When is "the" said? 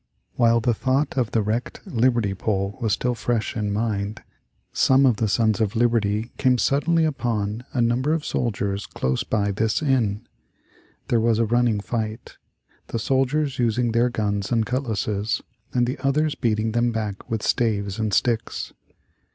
0.61-0.73, 1.29-1.43, 5.17-5.27, 12.87-12.97, 15.85-15.99